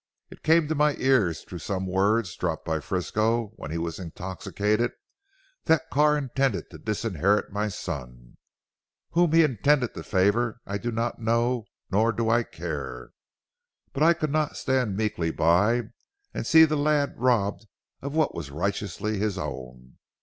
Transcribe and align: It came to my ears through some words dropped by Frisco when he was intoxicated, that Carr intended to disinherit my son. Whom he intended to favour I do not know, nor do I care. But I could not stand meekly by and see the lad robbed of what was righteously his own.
It 0.31 0.41
came 0.41 0.67
to 0.67 0.73
my 0.73 0.95
ears 0.95 1.43
through 1.43 1.59
some 1.59 1.85
words 1.85 2.35
dropped 2.35 2.65
by 2.65 2.79
Frisco 2.79 3.53
when 3.57 3.69
he 3.69 3.77
was 3.77 3.99
intoxicated, 3.99 4.93
that 5.65 5.91
Carr 5.91 6.17
intended 6.17 6.71
to 6.71 6.79
disinherit 6.79 7.51
my 7.53 7.67
son. 7.67 8.37
Whom 9.11 9.31
he 9.31 9.43
intended 9.43 9.93
to 9.93 10.01
favour 10.01 10.59
I 10.65 10.79
do 10.79 10.91
not 10.91 11.19
know, 11.21 11.65
nor 11.91 12.11
do 12.11 12.31
I 12.31 12.41
care. 12.41 13.11
But 13.93 14.01
I 14.01 14.13
could 14.15 14.31
not 14.31 14.57
stand 14.57 14.97
meekly 14.97 15.29
by 15.29 15.89
and 16.33 16.47
see 16.47 16.65
the 16.65 16.75
lad 16.77 17.13
robbed 17.15 17.67
of 18.01 18.15
what 18.15 18.33
was 18.33 18.49
righteously 18.49 19.19
his 19.19 19.37
own. 19.37 19.99